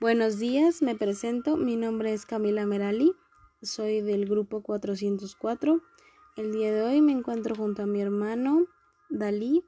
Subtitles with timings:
[0.00, 1.56] Buenos días, me presento.
[1.56, 3.16] Mi nombre es Camila Merali,
[3.62, 5.82] soy del grupo 404.
[6.36, 8.66] El día de hoy me encuentro junto a mi hermano
[9.10, 9.64] Dalí,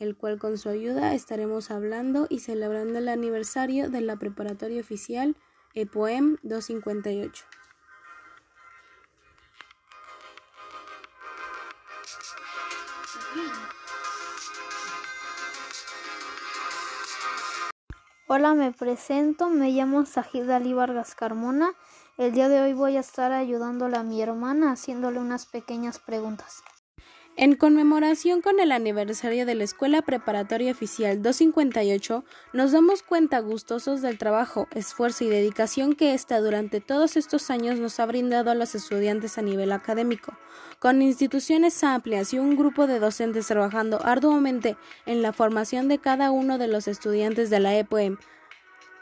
[0.00, 5.36] el cual con su ayuda estaremos hablando y celebrando el aniversario de la preparatoria oficial
[5.74, 7.44] EPOEM 258.
[18.26, 21.72] Hola, me presento, me llamo Sajid Ali Vargas Carmona.
[22.16, 26.62] El día de hoy voy a estar ayudándole a mi hermana haciéndole unas pequeñas preguntas.
[27.42, 34.02] En conmemoración con el aniversario de la Escuela Preparatoria Oficial 258, nos damos cuenta gustosos
[34.02, 38.54] del trabajo, esfuerzo y dedicación que ésta durante todos estos años nos ha brindado a
[38.54, 40.34] los estudiantes a nivel académico,
[40.80, 44.76] con instituciones amplias y un grupo de docentes trabajando arduamente
[45.06, 48.18] en la formación de cada uno de los estudiantes de la EPOEM,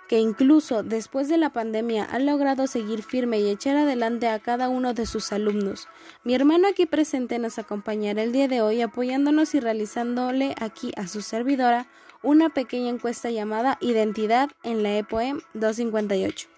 [0.08, 4.68] que incluso después de la pandemia ha logrado seguir firme y echar adelante a cada
[4.68, 5.86] uno de sus alumnos.
[6.24, 11.06] Mi hermano aquí presente nos acompañará el día de hoy apoyándonos y realizándole aquí a
[11.06, 11.86] su servidora
[12.22, 16.48] una pequeña encuesta llamada Identidad en la EPOEM 258.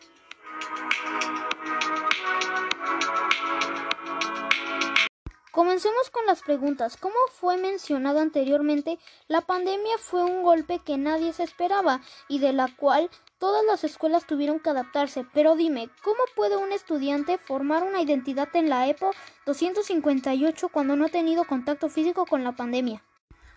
[5.50, 6.96] Comencemos con las preguntas.
[6.96, 12.52] Como fue mencionado anteriormente, la pandemia fue un golpe que nadie se esperaba y de
[12.52, 13.10] la cual
[13.40, 15.26] todas las escuelas tuvieron que adaptarse.
[15.34, 19.10] Pero dime, ¿cómo puede un estudiante formar una identidad en la EPO
[19.46, 23.02] 258 cuando no ha tenido contacto físico con la pandemia?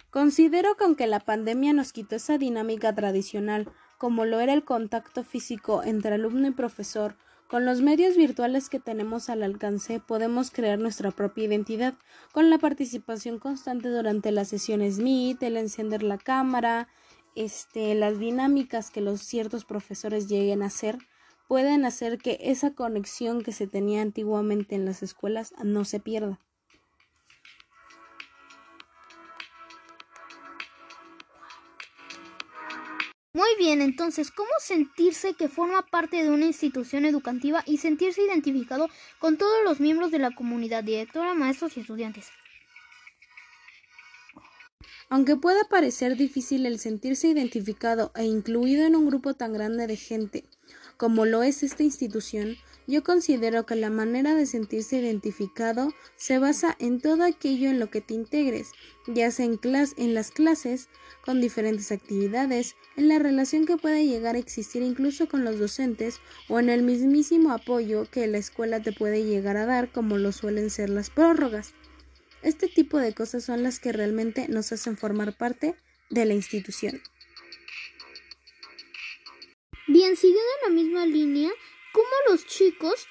[0.09, 5.23] Considero que aunque la pandemia nos quitó esa dinámica tradicional, como lo era el contacto
[5.23, 10.79] físico entre alumno y profesor, con los medios virtuales que tenemos al alcance podemos crear
[10.79, 11.93] nuestra propia identidad
[12.31, 16.87] con la participación constante durante las sesiones Meet, el encender la cámara,
[17.35, 20.97] este, las dinámicas que los ciertos profesores lleguen a hacer
[21.47, 26.39] pueden hacer que esa conexión que se tenía antiguamente en las escuelas no se pierda.
[33.35, 38.89] Muy bien, entonces, ¿cómo sentirse que forma parte de una institución educativa y sentirse identificado
[39.17, 42.29] con todos los miembros de la comunidad, directora, maestros y estudiantes?
[45.13, 49.95] Aunque pueda parecer difícil el sentirse identificado e incluido en un grupo tan grande de
[49.95, 50.43] gente
[50.97, 52.57] como lo es esta institución,
[52.87, 57.91] yo considero que la manera de sentirse identificado se basa en todo aquello en lo
[57.91, 58.71] que te integres,
[59.05, 59.59] ya sea en,
[59.97, 60.89] en las clases,
[61.23, 66.21] con diferentes actividades, en la relación que pueda llegar a existir incluso con los docentes
[66.49, 70.31] o en el mismísimo apoyo que la escuela te puede llegar a dar como lo
[70.31, 71.75] suelen ser las prórrogas.
[72.43, 75.75] Este tipo de cosas son las que realmente nos hacen formar parte
[76.09, 77.01] de la institución.
[79.87, 81.49] Bien, siguiendo la misma línea,
[81.93, 83.07] ¿cómo los chicos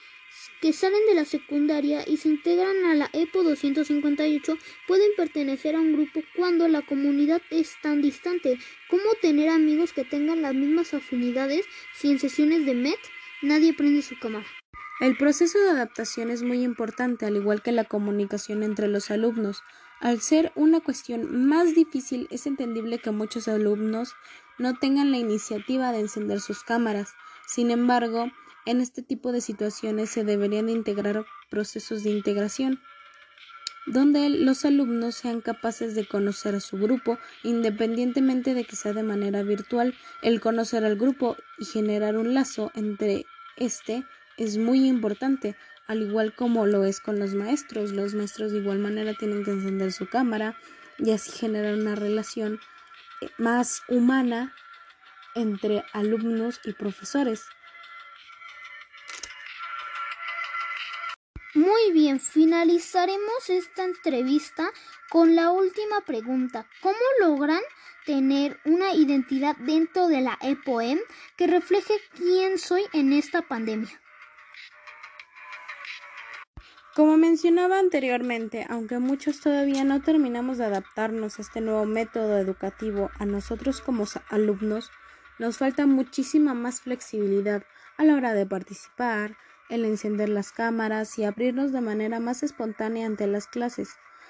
[0.61, 5.81] que salen de la secundaria y se integran a la EPO 258 pueden pertenecer a
[5.81, 8.59] un grupo cuando la comunidad es tan distante?
[8.91, 11.65] ¿Cómo tener amigos que tengan las mismas afinidades
[11.95, 13.01] si en sesiones de MET
[13.41, 14.47] nadie prende su cámara?
[15.03, 19.65] El proceso de adaptación es muy importante, al igual que la comunicación entre los alumnos.
[19.99, 24.15] Al ser una cuestión más difícil, es entendible que muchos alumnos
[24.59, 27.15] no tengan la iniciativa de encender sus cámaras.
[27.49, 28.31] Sin embargo,
[28.65, 32.79] en este tipo de situaciones se deberían de integrar procesos de integración
[33.87, 39.03] donde los alumnos sean capaces de conocer a su grupo independientemente de que sea de
[39.03, 39.97] manera virtual.
[40.23, 43.27] El conocer al grupo y generar un lazo entre
[43.57, 44.05] este
[44.37, 45.57] es muy importante,
[45.87, 47.93] al igual como lo es con los maestros.
[47.93, 50.57] Los maestros de igual manera tienen que encender su cámara
[50.99, 52.61] y así generar una relación
[53.39, 54.55] más humana
[55.35, 57.45] entre alumnos y profesores.
[61.55, 64.71] Muy bien, finalizaremos esta entrevista
[65.11, 66.67] con la última pregunta.
[66.81, 67.61] ¿Cómo logran
[68.07, 70.99] tener una identidad dentro de la EPOEM
[71.37, 74.01] que refleje quién soy en esta pandemia?
[76.95, 83.11] Como mencionaba anteriormente, aunque muchos todavía no terminamos de adaptarnos a este nuevo método educativo
[83.19, 84.91] a nosotros como alumnos,
[85.39, 87.63] nos falta muchísima más flexibilidad
[87.97, 89.39] a la hora de participar,
[89.71, 93.89] el encender las cámaras y abrirnos de manera más espontánea ante las clases.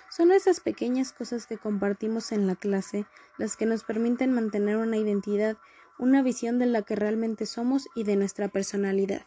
[0.09, 3.07] Son esas pequeñas cosas que compartimos en la clase
[3.39, 5.57] las que nos permiten mantener una identidad,
[5.99, 9.27] una visión de la que realmente somos y de nuestra personalidad.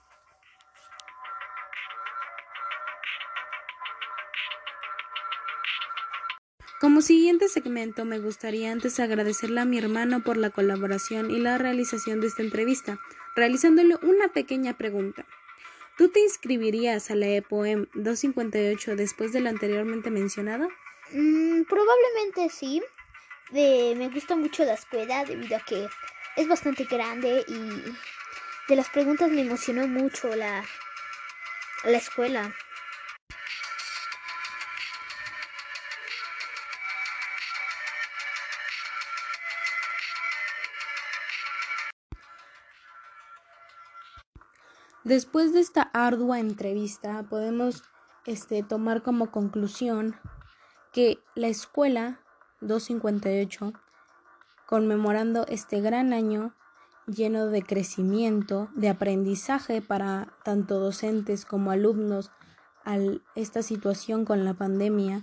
[6.96, 11.58] Como siguiente segmento me gustaría antes agradecerle a mi hermano por la colaboración y la
[11.58, 13.00] realización de esta entrevista,
[13.36, 15.26] realizándole una pequeña pregunta.
[15.98, 20.70] ¿Tú te inscribirías a la EPOEM 258 después de lo anteriormente mencionado?
[21.12, 22.82] Mm, probablemente sí.
[23.52, 25.90] me gusta mucho la escuela debido a que
[26.38, 30.64] es bastante grande y de las preguntas me emocionó mucho la,
[31.84, 32.56] la escuela.
[45.06, 47.84] Después de esta ardua entrevista, podemos
[48.26, 50.16] este, tomar como conclusión
[50.92, 52.22] que la escuela
[52.62, 53.74] 258,
[54.66, 56.56] conmemorando este gran año
[57.06, 62.32] lleno de crecimiento, de aprendizaje para tanto docentes como alumnos,
[62.84, 62.98] a
[63.36, 65.22] esta situación con la pandemia,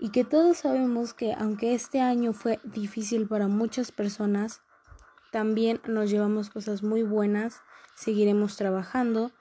[0.00, 4.62] y que todos sabemos que aunque este año fue difícil para muchas personas,
[5.32, 7.60] también nos llevamos cosas muy buenas
[7.98, 9.32] Seguiremos trabajando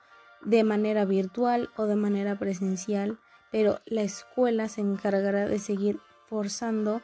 [0.41, 3.19] de manera virtual o de manera presencial,
[3.51, 7.03] pero la escuela se encargará de seguir forzando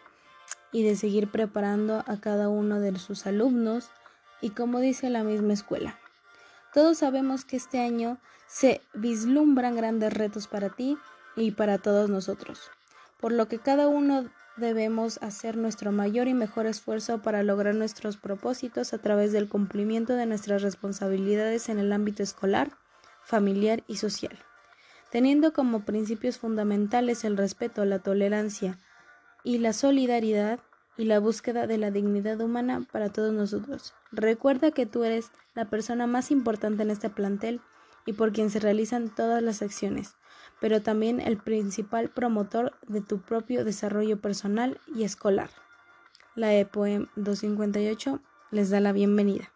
[0.72, 3.92] y de seguir preparando a cada uno de sus alumnos
[4.42, 6.00] y como dice la misma escuela.
[6.74, 8.18] Todos sabemos que este año
[8.48, 10.98] se vislumbran grandes retos para ti
[11.36, 12.72] y para todos nosotros,
[13.20, 14.28] por lo que cada uno
[14.58, 20.14] debemos hacer nuestro mayor y mejor esfuerzo para lograr nuestros propósitos a través del cumplimiento
[20.14, 22.72] de nuestras responsabilidades en el ámbito escolar,
[23.24, 24.38] familiar y social,
[25.12, 28.78] teniendo como principios fundamentales el respeto, la tolerancia
[29.44, 30.60] y la solidaridad
[30.98, 33.94] y la búsqueda de la dignidad humana para todos nosotros.
[34.12, 37.62] Recuerda que tú eres la persona más importante en este plantel
[38.06, 40.16] y por quien se realizan todas las acciones
[40.64, 45.50] pero también el principal promotor de tu propio desarrollo personal y escolar.
[46.36, 49.53] La EPOEM 258 les da la bienvenida.